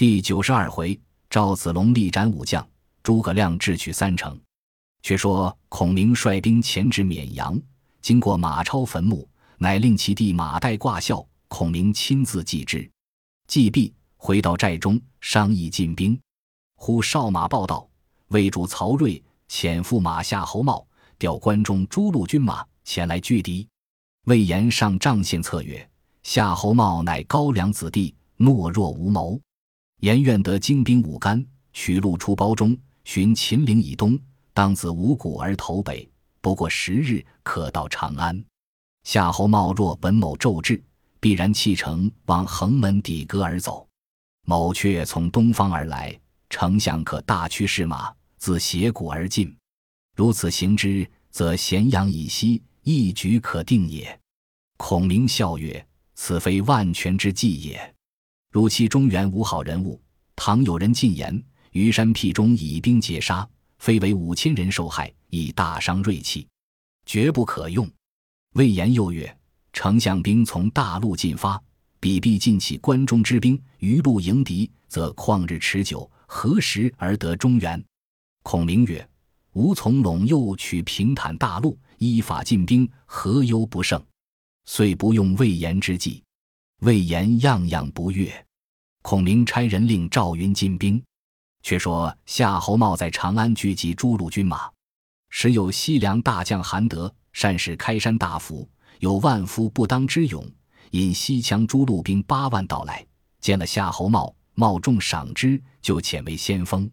[0.00, 0.98] 第九十二回，
[1.28, 2.66] 赵子龙力斩武将，
[3.02, 4.40] 诸葛亮智取三城。
[5.02, 7.60] 却说孔明率兵前至绵阳，
[8.00, 9.28] 经过马超坟墓，
[9.58, 12.90] 乃令其弟马岱挂孝，孔明亲自祭之。
[13.46, 16.18] 祭毕，回到寨中，商议进兵。
[16.76, 17.86] 忽哨马报道，
[18.28, 20.82] 魏主曹睿遣驸马夏侯茂
[21.18, 23.68] 调关中诸路军马前来拒敌。
[24.24, 25.86] 魏延上帐献策曰
[26.24, 29.38] ：“夏侯茂乃高粱子弟，懦弱无谋。
[30.00, 34.18] 颜愿得精兵五干，取路出包中，寻秦岭以东，
[34.52, 36.08] 当自五谷而投北，
[36.40, 38.42] 不过十日，可到长安。
[39.04, 40.82] 夏侯茂若闻某骤至，
[41.20, 43.86] 必然弃城往横门抵戈而走。
[44.46, 49.54] 某却从东方而来，丞相可大驱士马自斜谷而进。
[50.16, 54.18] 如此行之，则咸阳以西。”一举可定也。
[54.78, 57.94] 孔明笑曰：“此非万全之计也。
[58.50, 60.00] 如其中原无好人物，
[60.34, 66.46] 倘有人进言，虞山僻中以兵截杀，非为五千人受害，以大伤锐气，
[67.06, 67.88] 绝不可用。”
[68.54, 69.38] 魏延又曰
[69.72, 71.62] ：“丞相兵从大路进发，
[72.00, 77.80] 彼必尽起关中之兵，余路迎敌，则旷日持久，何时而得中原？”
[78.42, 79.08] 孔明曰
[79.54, 84.02] ：“吾从陇右取平坦大路。”依法进兵，何忧不胜？
[84.64, 86.22] 遂不用魏延之计。
[86.80, 88.32] 魏延样样不悦。
[89.02, 91.02] 孔明差人令赵云进兵。
[91.62, 94.70] 却说夏侯茂在长安聚集诸路军马，
[95.28, 100.42] 时有西凉大将韩德，善使开山大斧，有万夫不当之勇，
[100.92, 103.06] 引西羌诸路兵八万到来，
[103.40, 106.90] 见了夏侯茂，茂重赏之，就遣为先锋。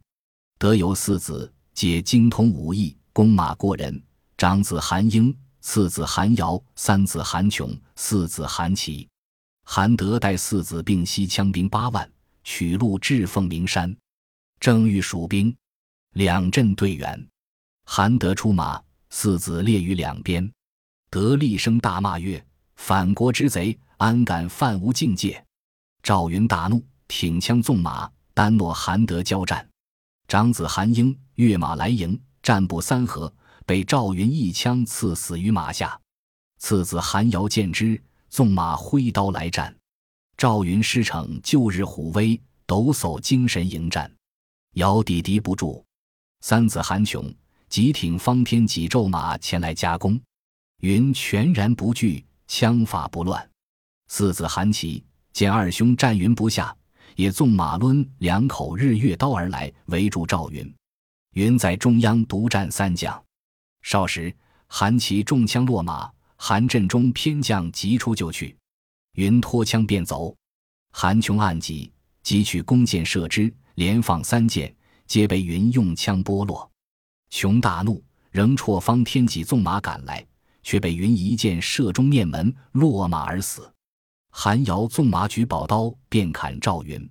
[0.60, 4.04] 德有四子，皆精通武艺，弓马过人。
[4.38, 9.08] 长子韩英，次子韩瑶，三子韩琼，四子韩琦。
[9.70, 12.10] 韩德带四子并西羌兵八万，
[12.46, 13.94] 取路至凤鸣山，
[14.62, 15.54] 正遇蜀兵，
[16.14, 17.28] 两阵对员。
[17.84, 20.50] 韩德出马，四子列于两边。
[21.10, 22.44] 德厉声大骂曰
[22.78, 25.46] ：“反国之贼，安敢犯吾境界！”
[26.02, 29.68] 赵云大怒，挺枪纵马，单落韩德交战。
[30.30, 33.32] 长子韩英跃马来迎，战不三合。
[33.66, 36.00] 被赵云一枪刺死于马下，
[36.58, 39.76] 次子韩瑶见之，纵马挥刀来战。
[40.38, 44.12] 赵云师承旧日虎威，抖擞精神迎战，
[44.74, 45.84] 瑶抵敌不住。
[46.42, 47.34] 三子韩琼
[47.70, 50.20] 急挺方天戟骤马前来夹攻，
[50.82, 53.50] 云全然不惧，枪法不乱。
[54.10, 56.76] 四子韩琦见二兄战云不下，
[57.16, 60.72] 也纵马抡两口日月刀而来，围住赵云。
[61.34, 63.24] 云在中央独战三将。
[63.82, 64.34] 少时，
[64.68, 68.56] 韩琦中枪落马，韩振中偏将急出就去，
[69.14, 70.36] 云脱枪便走。
[70.92, 71.92] 韩琼暗急，
[72.24, 74.74] 急取弓箭射之，连放三箭，
[75.06, 76.70] 皆被云用枪剥落。
[77.30, 80.26] 琼大怒，仍绰方天戟纵马赶来，
[80.64, 83.72] 却被云一箭射中面门，落马而死。
[84.30, 87.10] 韩瑶纵马举宝刀便砍赵云，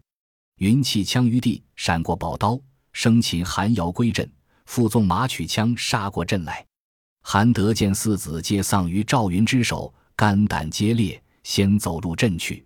[0.58, 2.58] 云弃枪于地，闪过宝刀，
[2.92, 4.30] 生擒韩瑶归阵。
[4.66, 6.66] 复纵马取枪杀过阵来，
[7.28, 12.64] 韩德见四子皆丧于赵云之手，肝胆皆裂，先走入阵去。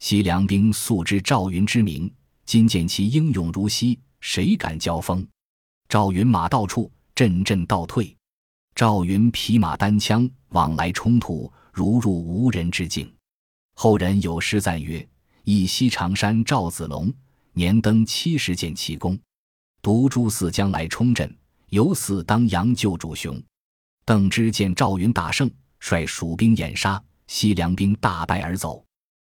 [0.00, 2.12] 西凉兵素知赵云之名，
[2.44, 5.24] 今见其英勇如昔，谁敢交锋？
[5.88, 8.12] 赵云马到处，阵阵倒退。
[8.74, 13.08] 赵云匹马单枪往来冲突，如入无人之境。
[13.76, 15.08] 后人有诗赞曰
[15.46, 17.14] ：“一西长山赵子龙，
[17.52, 19.16] 年登七十见奇功。”
[19.80, 21.32] 独诸四将来冲阵，
[21.68, 23.40] 有死当阳救主雄。
[24.04, 25.48] 邓芝见赵云大胜，
[25.78, 28.84] 率蜀兵掩杀，西凉兵大败而走。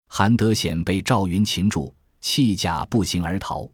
[0.07, 3.69] 韩德显被赵云擒住，弃甲步行而逃。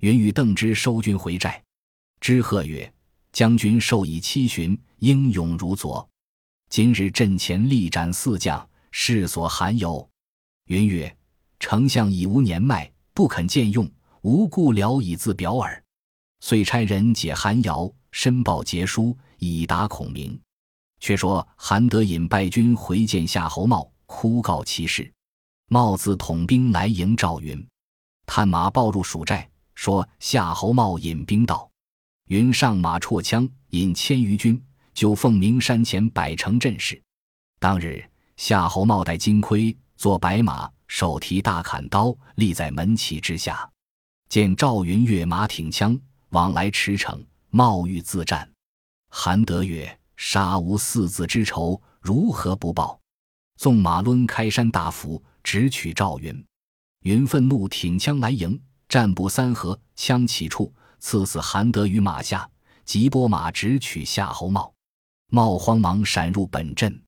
[0.00, 1.62] 云与邓芝收军回寨，
[2.20, 2.90] 之贺曰
[3.32, 6.08] ：“将军授以七旬，英勇如昨。
[6.70, 10.08] 今日阵前力斩四将，世所罕有。”
[10.68, 11.14] 云曰
[11.60, 13.90] ：“丞相已无年迈，不肯见用，
[14.22, 15.84] 无故聊以自表耳。”
[16.40, 20.40] 遂差人解韩瑶，申报捷书，以达孔明。
[21.00, 25.12] 却说韩德引败军回见夏侯茂，哭告其事。
[25.68, 27.66] 茂自统兵来迎赵云，
[28.26, 31.68] 探马报入蜀寨，说夏侯茂引兵到。
[32.28, 34.62] 云上马绰枪，引千余军，
[34.94, 37.00] 就凤鸣山前摆成阵势。
[37.58, 38.04] 当日
[38.36, 43.68] 夏侯茂戴金盔，坐白马，手提大砍刀，立在门旗之下。
[44.28, 45.98] 见赵云跃马挺枪。
[46.30, 48.49] 往来驰骋，冒欲自战。
[49.10, 52.98] 韩德曰：“杀无四子之仇，如何不报？”
[53.58, 56.44] 纵马抡开山大斧，直取赵云。
[57.02, 58.58] 云愤怒，挺枪来迎。
[58.88, 62.48] 战不三合，枪起处，刺死韩德于马下，
[62.84, 64.72] 即拨马直取夏侯茂。
[65.30, 67.00] 茂慌忙闪入本阵，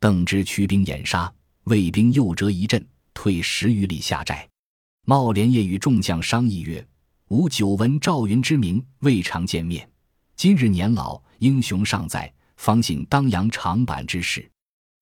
[0.00, 1.32] 邓芝驱兵掩杀，
[1.64, 4.48] 魏兵又折一阵，退十余里下寨。
[5.04, 6.86] 茂连夜与众将商议曰
[7.28, 9.86] ：“吾久闻赵云之名，未尝见面。
[10.36, 14.50] 今日年老，英雄尚在，方信当阳长坂之势。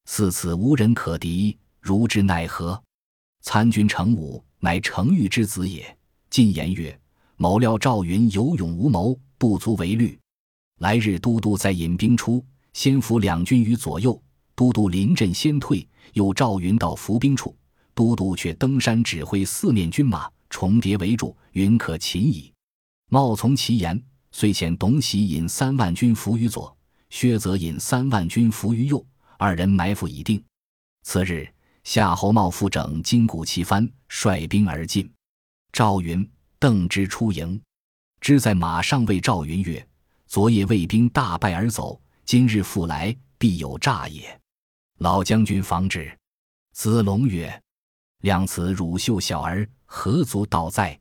[0.06, 2.82] 似此无人可敌，如之奈何？”
[3.42, 5.96] 参军程武乃程昱之子也。
[6.30, 6.98] 进言曰
[7.36, 10.18] ：“某料赵云有勇无谋，不足为虑。
[10.78, 14.22] 来日都督在引兵出。”先伏两军于左右，
[14.54, 17.56] 都督临阵先退，又赵云到伏兵处，
[17.94, 22.52] 都督却登山指挥四面军马重叠围住，云可擒矣。
[23.08, 23.98] 茂从其言，
[24.38, 26.76] 遂遣董喜引三万军伏于左，
[27.08, 29.02] 薛泽引三万军伏于右，
[29.38, 30.44] 二人埋伏已定。
[31.04, 31.48] 次日，
[31.84, 35.10] 夏侯茂复整金鼓齐幡，率兵而进。
[35.72, 37.58] 赵云、邓芝出营，
[38.20, 39.88] 芝在马上谓赵云曰
[40.28, 44.38] ：“昨夜魏兵大败而走。”今日复来，必有诈也。
[44.98, 46.14] 老将军防之。
[46.74, 47.62] 子龙曰
[48.20, 51.00] ：“量此乳臭小儿，何足道哉？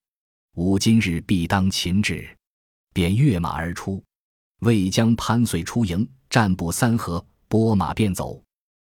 [0.54, 2.26] 吾今日必当擒之。”
[2.96, 4.02] 便跃马而出。
[4.62, 8.42] 魏将潘遂出营，战不三合，拨马便走。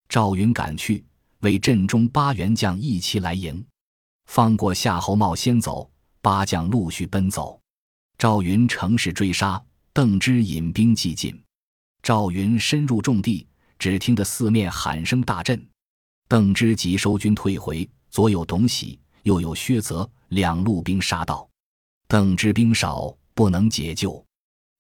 [0.10, 1.06] 赵云赶去，
[1.40, 3.66] 为阵中八员将一齐来迎，
[4.26, 5.90] 放过夏侯茂先走，
[6.22, 7.58] 八将陆续奔走。
[8.18, 9.64] 赵云乘势追杀，
[9.94, 11.42] 邓芝引兵继进。
[12.02, 13.48] 赵云深入重地，
[13.80, 15.66] 只听得四面喊声大震。
[16.28, 21.50] 邓芝急收军退回，左有董喜，右有薛泽，两路兵杀到。
[22.06, 24.24] 邓芝兵少，不能解救。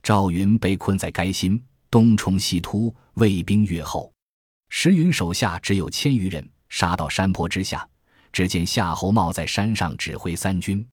[0.01, 4.11] 赵云被困在该心，东冲西突，魏兵越后。
[4.69, 7.87] 石云手下只有千余人，杀到山坡之下，
[8.31, 10.85] 只见夏侯茂在山上指挥三军。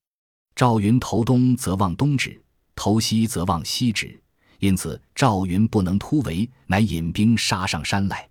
[0.54, 2.40] 赵云头东则望东指，
[2.74, 4.22] 头西则望西指。
[4.58, 8.28] 因此，赵云不能突围，乃引兵杀上山来。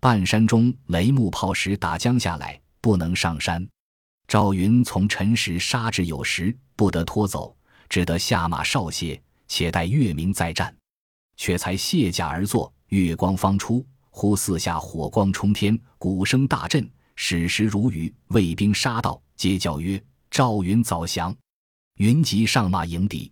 [0.00, 3.66] 半山中雷木炮石打将下来，不能上山。
[4.28, 7.56] 赵云从辰时杀至酉时，不得拖走，
[7.88, 10.74] 只得下马稍歇，且待月明再战。
[11.36, 18.14] 却才卸甲而坐，月光方出，忽四下火光冲天，鼓声大震，矢石如雨。
[18.28, 21.34] 魏兵杀到，皆叫曰：“赵云早降！”
[21.98, 23.30] 云即上马迎敌，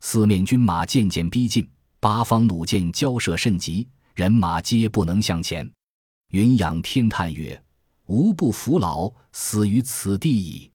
[0.00, 1.68] 四面军马渐渐逼近。
[1.98, 5.68] 八方弩箭交射甚急，人马皆不能向前。
[6.30, 7.60] 云仰天叹曰
[8.06, 10.70] ：“吾不服老，死于此地矣。”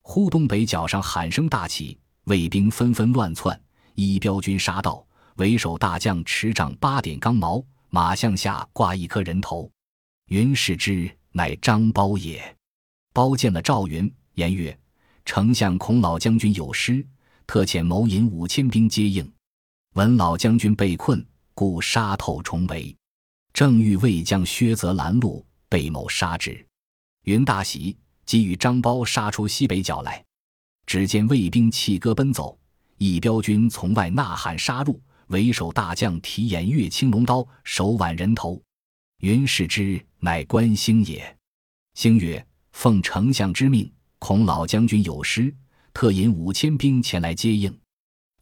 [0.00, 3.60] 忽东北角上喊声大起，卫兵纷纷乱窜。
[3.94, 5.04] 一彪军杀到，
[5.36, 9.70] 为首大将持掌八点钢矛，马项下挂一颗人头。
[10.28, 12.56] 云视之，乃张苞也。
[13.12, 14.78] 苞见了赵云，言曰
[15.26, 17.04] ：“丞相恐老将军有失，
[17.46, 19.30] 特遣谋引五千兵接应。”
[19.94, 22.96] 闻老将军被困，故杀透重围。
[23.52, 26.64] 正欲魏将薛泽拦路，被谋杀之。
[27.24, 30.24] 云大喜，即与张苞杀出西北角来。
[30.90, 32.58] 只见卫兵弃戈奔走，
[32.98, 35.00] 一彪军从外呐喊杀入。
[35.28, 38.60] 为首大将提偃月青龙刀，手挽人头。
[39.20, 41.38] 云视之，乃关兴也。
[41.94, 42.44] 兴曰
[42.74, 43.88] ：“奉丞相之命，
[44.18, 45.54] 恐老将军有失，
[45.94, 47.72] 特引五千兵前来接应。”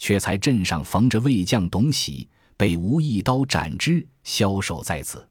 [0.00, 2.26] 却才镇上逢着魏将董喜，
[2.57, 5.28] 被吴一刀斩之，枭首在此。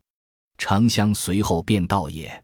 [0.60, 2.44] 丞相随后便到也。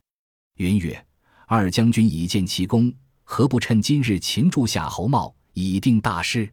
[0.56, 1.06] 云曰
[1.46, 2.92] ：“二将军已见其功，
[3.36, 6.48] 何不趁今日擒住夏侯茂，以定大事？”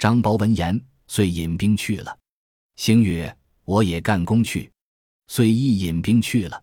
[0.00, 2.18] 张苞闻言，遂引兵去了。
[2.74, 3.32] 星曰
[3.64, 4.68] ：“我也干功去。”
[5.30, 6.60] 遂亦引兵去了。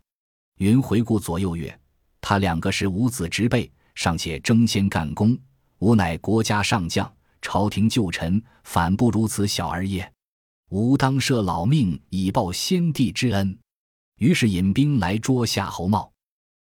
[0.58, 1.80] 云回顾左右曰
[2.20, 5.40] ：“他两个是五子之辈，尚且争先干功，
[5.80, 7.10] 吾乃国家上将。”
[7.42, 10.12] 朝廷旧臣反不如此小儿也，
[10.72, 13.58] 吾当舍老命以报先帝之恩。
[14.18, 16.12] 于是引兵来捉夏侯茂。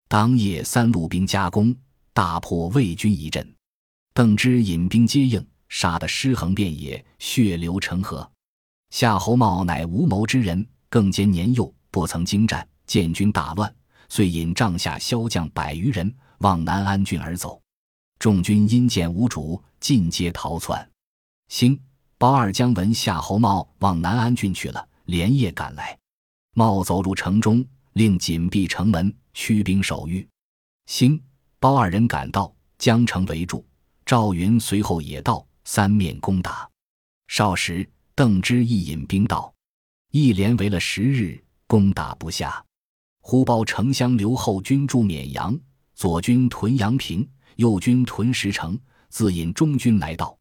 [0.06, 1.74] 当夜三路兵夹攻，
[2.14, 3.54] 大破魏军一阵。
[4.14, 8.30] 邓芝引兵接应，杀得尸横遍野，血流成河。
[8.90, 13.74] 夏侯茂乃无谋之人，更兼年幼，不曾经战，见军大乱，
[14.08, 17.60] 遂引帐下骁将百余人往南安郡而走。
[18.20, 20.88] 众军因见无主，尽皆逃窜。
[21.48, 21.78] 兴、
[22.16, 25.98] 包二将闻夏侯茂往南安郡去了，连夜赶来。
[26.54, 30.26] 茂走入城中，令紧闭城门，驱兵守御。
[30.86, 31.20] 兴、
[31.64, 33.64] 包二人赶到，将城围住。
[34.04, 36.68] 赵云随后也到，三面攻打。
[37.28, 39.50] 少时，邓芝亦引兵到，
[40.10, 42.62] 一连围了十日，攻打不下。
[43.22, 45.58] 忽报丞相刘后军驻绵阳，
[45.94, 47.26] 左军屯阳平。
[47.56, 48.78] 右军屯石城，
[49.08, 50.36] 自引中军来到。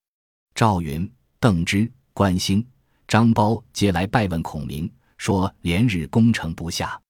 [0.53, 2.67] 赵云、邓芝、关兴、
[3.07, 7.01] 张苞皆来拜问孔明，说连日攻城不下。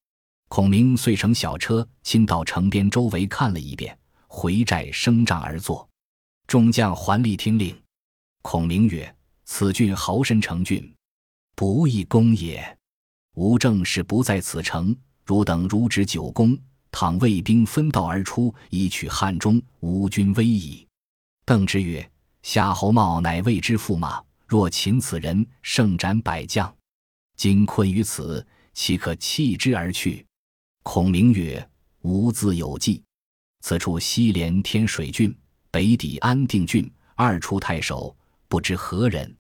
[0.50, 3.98] 孔明遂乘小车亲到城边周围看了一遍，
[4.36, 5.88] 回寨升帐而坐。
[6.48, 7.80] 众将环力听令。
[8.42, 10.92] 孔明曰：“此郡豪绅成郡，
[11.56, 12.78] 不易攻也。
[13.36, 16.58] 吾正是不在此城，汝等如执久攻。”
[16.92, 20.88] 倘魏兵分道而出，以取汉中，吾军危矣。
[21.46, 22.12] 邓芝曰
[22.42, 26.76] ：“夏侯茂乃魏之驸马，若擒此人，胜斩百将。
[27.38, 30.26] 今困于此，岂可弃之而去？”
[30.84, 31.70] 孔明曰
[32.02, 33.02] ：“吾自有计。
[33.64, 35.34] 此处西连天水郡，
[35.72, 38.14] 北抵安定郡，二处太守
[38.50, 39.34] 不知何人。”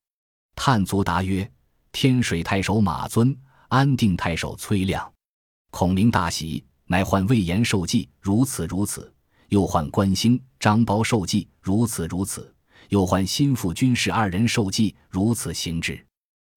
[0.56, 1.48] 探卒答曰
[1.92, 3.38] ：“天水太守马尊，
[3.68, 5.14] 安定太守崔亮。”
[5.70, 6.64] 孔明大喜。
[6.86, 9.02] 乃唤魏延受计，如此如此；
[9.48, 12.42] 又唤关兴、张苞受计，如此如此；
[12.90, 16.06] 又唤心腹军士二人受计，如此行之。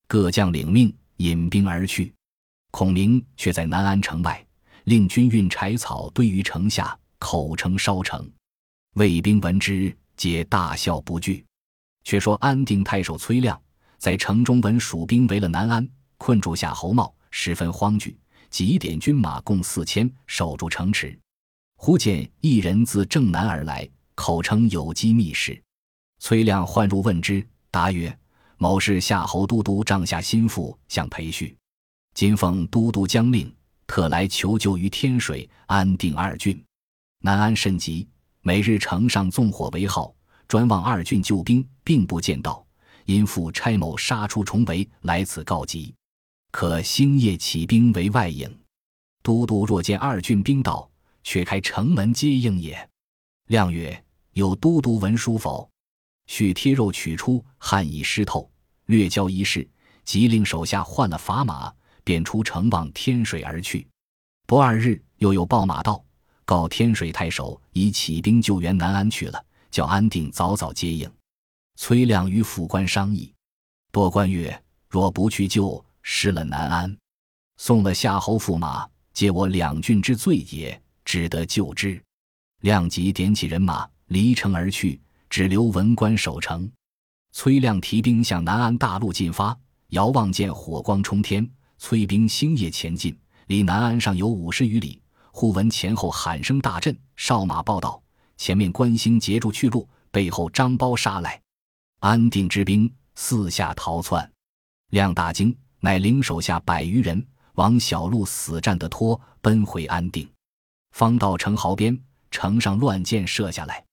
[0.09, 2.13] 各将领命，引兵而去。
[2.73, 4.45] 孔明却在南安城外，
[4.85, 8.31] 令军运柴草堆于城下，口称烧城。
[8.95, 11.45] 魏兵闻之，皆大笑不惧。
[12.05, 13.61] 却说安定太守崔亮
[13.99, 18.17] 在城中闻蜀兵围了南安，困住夏侯茂，十分慌惧。
[18.49, 21.19] 急点军马共四千，守住城池。
[21.77, 25.61] 忽见一人自正南而来，口称有机密事。
[26.21, 28.17] 崔亮唤入问之，答曰
[28.57, 31.55] ：“某是夏侯都督帐下心腹，想培训。
[32.15, 33.53] 今奉都督将令，
[33.87, 36.65] 特来求救于天水、安定二郡。
[37.27, 38.07] 南安甚急，
[38.43, 40.15] 每日城上纵火为号，
[40.47, 42.65] 专望二郡救兵，并不见到。
[43.05, 45.93] 因父差某杀出重围，来此告急。”
[46.53, 48.49] 可星夜起兵为外应，
[49.25, 50.89] 都督若见二郡兵到，
[51.25, 52.89] 却开城门接应也。
[53.49, 54.05] 亮曰
[54.35, 55.69] ：“有都督文书否？”
[56.29, 58.49] 续贴肉取出，汗已湿透，
[58.85, 59.69] 略交一试，
[60.05, 63.85] 即令手下换了砝码，便出城往天水而去。
[64.47, 66.05] 不二日，又有报马到，
[66.47, 71.11] 告天水太守已起兵救援南安去了，叫安定早早接应。
[71.75, 73.31] 崔亮与府官商议，
[73.93, 76.97] 多官曰：“若不去救。”失了南安，
[77.57, 82.01] 送了夏侯驸马，皆我两郡之罪也，只得救之。
[82.61, 86.71] 亮即点起人马，离城而去，只留文官守城。
[87.33, 95.03] 崔亮提兵向南安大路进发，遥望见火光冲天，催兵星夜前进，离南安上有五十余里。
[95.39, 98.03] 忽闻前后喊声大震，哨马报道：
[98.39, 101.39] 前面关兴截住去路，背后张苞杀来，
[102.01, 104.33] 安定之兵四下逃窜。
[104.93, 105.55] 亮大惊。
[105.81, 107.23] 乃领手下百余人
[107.57, 110.27] 往小路死战的拖奔回安定，
[110.93, 111.97] 方到城壕边，
[112.31, 113.85] 城上乱箭射下来。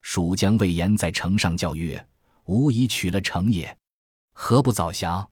[0.00, 2.04] 蜀将魏延在城上叫曰
[2.46, 3.76] ：“吾已取了城也，
[4.32, 5.28] 何不早降？”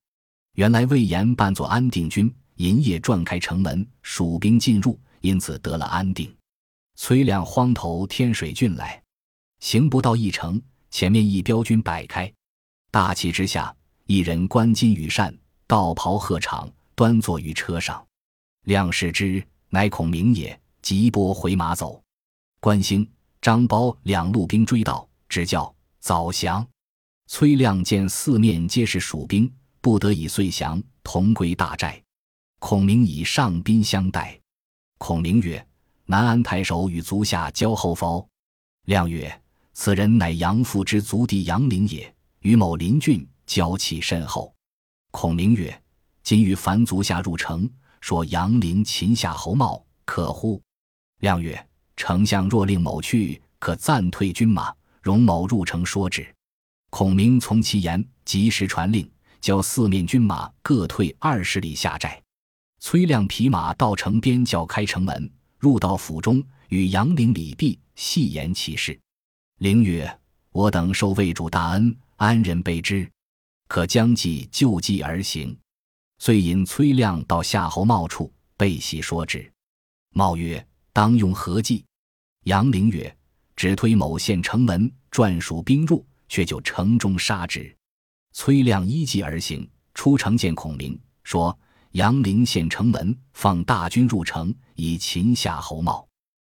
[0.57, 6.31] 原来魏延扮作安定军，银夜撞开城门，蜀兵进入，因此得了安定。
[6.97, 9.03] 崔亮慌投天水郡来，
[9.61, 12.31] 行不到一城，前面一镖军摆开，
[12.91, 15.35] 大气之下，一人冠金羽扇。
[15.67, 18.07] 道袍鹤氅，端坐于车上。
[18.65, 20.61] 亮视之，乃孔明也。
[20.83, 21.99] 急拨回马走。
[22.61, 26.69] 关兴、张苞两路兵追到，只叫早降。
[27.29, 29.51] 崔亮见四面皆是蜀兵，
[29.81, 31.99] 不得已遂降，同归大寨。
[32.59, 34.39] 孔明以上宾相待。
[35.07, 35.63] 孔明曰
[36.09, 38.27] ：“南安太守与足下交厚否？”
[38.89, 39.43] 亮曰
[39.75, 44.55] ：“此人乃杨父之族弟杨凌也，与某邻郡，交气甚厚。”
[45.13, 45.79] 孔明曰
[46.25, 47.71] ：“今与樊足下入城，
[48.01, 50.59] 说杨凌擒夏侯茂，可乎？”
[51.21, 51.69] 亮曰
[51.99, 56.27] ：“丞相若令某去，可暂退军马，容某入城说之。”
[56.89, 59.07] 孔明从其言，及时传令，
[59.39, 62.24] 叫四面军马各退二十里下寨。
[62.87, 69.01] 崔亮匹马到城边，叫开城门，入到府中，与杨凌礼毕，细言其事。
[69.61, 70.21] 凌曰
[70.53, 73.11] ：“我等受魏主大恩，安人备之。”
[73.69, 75.57] 可将计就计而行，
[76.19, 79.51] 遂引崔亮到夏侯茂处，备细说之。
[80.11, 81.83] 茂曰：“当用何计？”
[82.45, 83.17] 杨凌曰
[83.57, 87.75] ：“只推某县城门，转属兵入，却就城中杀之。”
[88.33, 91.59] 崔亮依计而行，出城见孔明，说
[91.95, 96.05] ：“杨凌陷城门，放大军入城，以擒夏侯茂。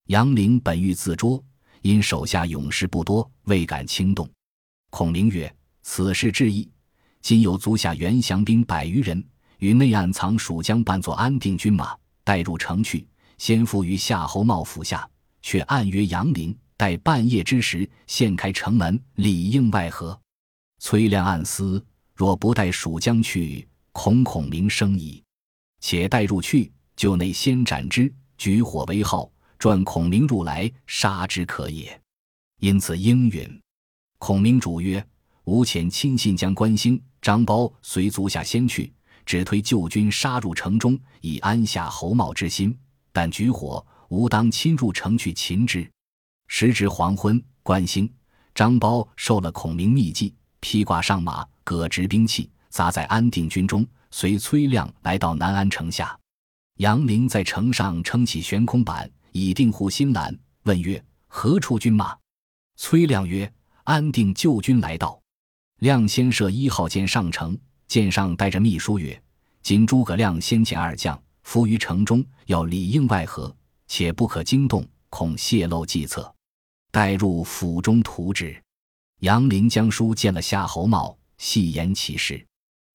[0.05, 1.43] 杨凌本欲自捉，
[1.81, 4.29] 因手下勇士不多，未敢轻动。”
[4.91, 6.71] 孔明曰：“此事至义。”
[7.21, 9.21] 今有足下袁祥兵百余人，
[9.57, 13.05] 于内暗藏蜀将扮作安定军马，带入城去，
[13.37, 15.05] 先伏于夏侯茂府下，
[15.41, 20.17] 却暗约杨凌，待半夜之时，现开城门，里应外合。
[20.79, 25.21] 崔亮暗思：若不带蜀将去，恐孔明生疑。
[25.87, 32.01] 且待入去，就内先斩之，举火为号，转孔明入来，杀之可也。
[32.59, 33.61] 因此应允。
[34.17, 35.05] 孔明主曰
[35.45, 38.91] ：“吾遣亲信将关兴、张苞随足下先去，
[39.27, 42.75] 只推旧军杀入城中，以安下侯茂之心。
[43.13, 45.87] 但举火，吾当亲入城去擒之。”
[46.49, 48.11] 时值黄昏，关兴、
[48.55, 53.85] 张苞受了孔明密计，披挂上马，各执兵器，杂在安定军中，
[54.17, 56.17] 随崔亮来到南安城下。
[56.77, 62.17] 杨凌在城上撑起悬空板，以定护心栏，问曰：“何处军马？”
[62.79, 63.51] 崔亮曰
[63.83, 65.21] ：“安定旧军来到。”
[65.83, 69.21] 亮先设一号舰上城，舰上带着秘书曰
[69.61, 73.53] ：“今诸葛亮先遣二将伏于城中，要里应外合，
[73.85, 76.33] 且不可惊动，恐泄露计策。
[76.89, 78.55] 待入府中图之。”
[79.19, 82.47] 杨凌将书见了夏侯茂，细言其事。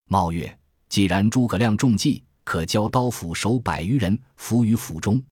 [0.07, 0.59] 茂曰
[0.90, 5.23] ：“既然诸葛亮中计，可交刀斧手百余人伏于府中。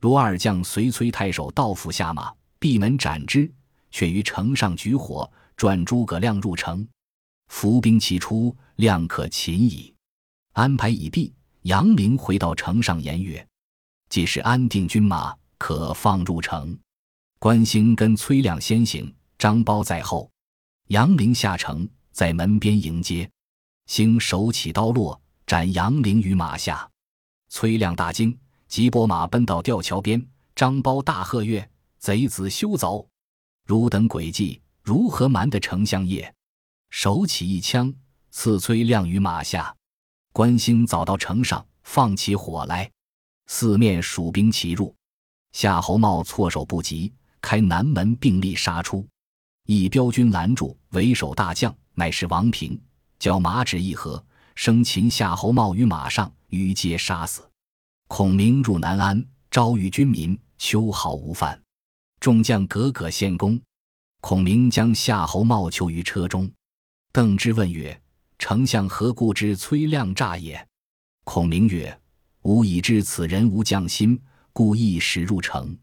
[0.00, 3.48] 卢二将随崔太守到府下马，闭门斩之。”
[3.92, 6.84] 却于城上举火，转诸葛亮入城，
[7.46, 9.94] 伏兵齐出，亮可擒矣。
[10.54, 11.32] 安排已毕，
[11.62, 13.46] 杨凌回到城上言曰
[14.10, 16.76] ：“既是安定军马，可放入城。”
[17.38, 20.28] 关兴跟崔亮先行，张苞在后。
[20.88, 23.30] 杨凌下城，在门边迎接。
[23.86, 26.88] 兴手起刀落，斩杨凌于马下。
[27.48, 28.36] 崔亮大惊，
[28.66, 30.24] 急拨马奔到吊桥边。
[30.56, 33.06] 张苞大喝曰：“贼子休走！”
[33.66, 36.32] 汝等诡计，如何瞒得丞相也？
[36.90, 37.92] 手起一枪，
[38.30, 39.74] 刺崔亮于马下。
[40.32, 42.90] 关兴早到城上，放起火来，
[43.46, 44.94] 四面蜀兵齐入。
[45.52, 49.06] 夏侯茂措手不及，开南门并力杀出。
[49.66, 52.80] 一彪军拦住，为首大将乃是王平，
[53.24, 54.22] 叫马指一合，
[54.54, 57.40] 生擒夏侯茂于马上，于皆杀死。
[58.06, 61.58] 孔明入南安，招谕军民，秋毫无犯。
[62.20, 63.58] 众将个个献功，
[64.20, 66.52] 孔明将夏侯茂囚于车中。
[67.14, 67.98] 邓芝问曰
[68.38, 70.68] ：“丞相何故知崔亮诈也？”
[71.24, 71.98] 孔明曰
[72.44, 74.20] ：“吾已知此人无将心，
[74.52, 75.74] 故意使入城，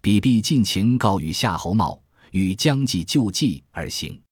[0.00, 4.22] 彼必尽情告与夏侯茂，与将计就计而行。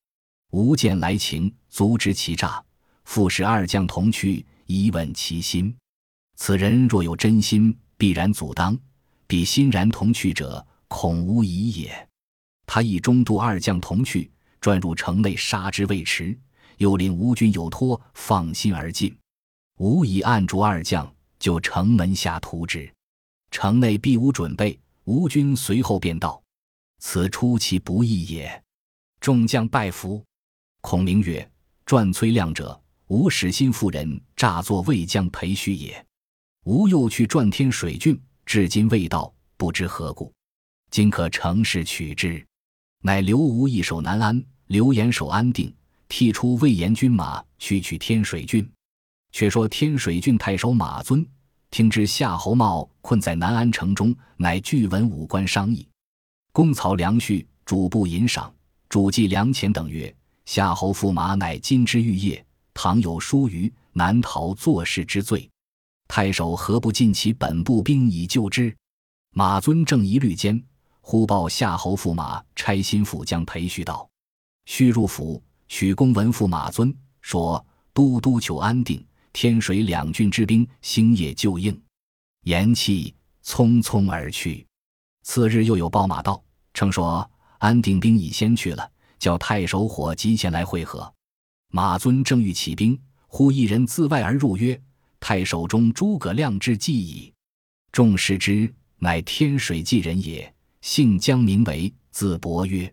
[0.51, 2.63] 吾见来情，足知其诈，
[3.03, 5.75] 复使二将同去，以稳其心。
[6.37, 8.73] 此人若有真心，必然阻当；
[9.27, 12.09] 彼欣然同去者。”恐无疑也。
[12.65, 16.39] 他亦中度二将同去，转入城内杀之未迟。
[16.77, 19.13] 又令吴军有托，放心而进。
[19.79, 22.89] 吾已按住二将，就城门下图之。
[23.51, 26.41] 城内必无准备，吴军随后便到。
[26.99, 28.63] 此出其不意也。
[29.19, 30.23] 众将拜服。
[30.79, 31.45] 孔明曰
[31.85, 36.03] ：“传崔亮者，吾使心妇人诈作魏将裴须也。
[36.63, 40.33] 吾又去转天水郡，至今未到，不知何故。”
[40.89, 42.43] 今可乘势取之，
[43.03, 45.71] 乃刘吴易守南安，刘延守安定，
[46.09, 48.67] 替出魏延军马去取天水郡。
[49.31, 51.23] 却说天水郡太守马尊
[51.69, 55.87] 听知夏侯茂困在南安城中，乃具文武官商议，
[56.51, 58.51] 公曹梁旭主簿银赏，
[58.89, 60.11] 主计粮钱等曰
[60.45, 65.49] ：“夏侯驸马乃金枝玉叶，倘有疏虞，难逃做事之罪。
[66.07, 68.75] 太守何不尽其本部兵以救之？”
[69.33, 70.63] 马尊正疑虑间。
[71.01, 74.09] 忽报夏侯驸马差心腹将裴旭道
[74.65, 81.79] ：“须入府许公闻驸马尊，说都督求安定、天水两郡之兵星夜救应。”
[82.45, 84.65] 言讫，匆匆而去。
[85.21, 87.29] 次日又有报马到，称说
[87.59, 91.13] 安定兵已先去了，叫太守伙急前来会合。
[91.69, 94.79] 马尊正欲起兵，忽一人自外而入，曰
[95.19, 97.33] ：“太守中诸葛亮之计矣。”
[97.91, 100.53] 众视之，乃天水记人也。
[100.81, 102.91] 姓姜，名为，字伯约，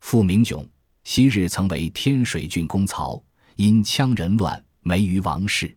[0.00, 0.66] 父名炯。
[1.04, 3.22] 昔日曾为天水郡公曹，
[3.54, 5.76] 因羌人乱，没于王室。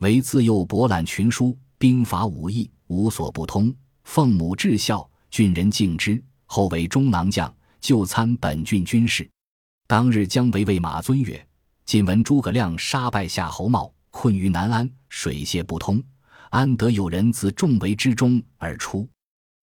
[0.00, 3.74] 为自幼博览群书，兵法武艺无所不通。
[4.04, 6.22] 奉母至孝，郡人敬之。
[6.46, 9.28] 后为中郎将，就参本郡军事。
[9.86, 11.44] 当日姜维谓马尊曰
[11.84, 16.02] ：“今闻诸葛亮杀败夏侯茂，困于南安，水泄不通，
[16.50, 19.08] 安得有人自众围之中而出？”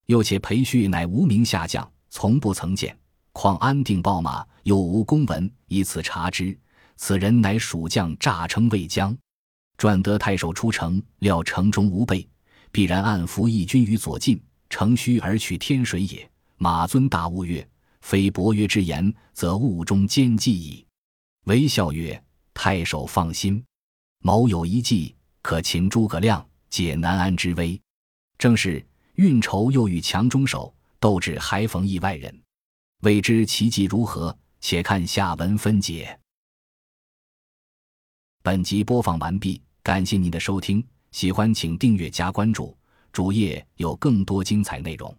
[0.08, 2.97] 又且裴旭乃无名下将，从不曾见，
[3.32, 6.58] 况安定报马，又无公文，以此查之。
[6.95, 9.15] 此人乃蜀将，诈称魏将，
[9.77, 12.27] 转得太守出城，料城中无备，
[12.71, 16.30] 必然暗伏义军于左近，乘虚而取天水也。
[16.58, 17.67] 马尊大悟曰
[18.01, 20.86] ：“非伯约之言，则误中奸计矣。”
[21.45, 22.21] 微笑曰
[22.53, 23.63] ：“太守放心，
[24.19, 27.79] 某有一计，可请诸葛亮解南安之危。”
[28.38, 32.41] 正是运筹又与强中手，斗智还逢意外人。
[33.01, 34.38] 未知其计如何？
[34.60, 36.19] 且看下文分解。
[38.41, 42.75] 本集播放完毕，感谢您的收听，喜欢请订阅加关注，
[43.12, 45.15] 主页有更多精彩内容。